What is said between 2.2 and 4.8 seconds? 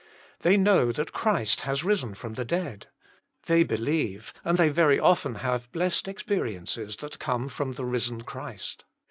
the dead. They believe, and they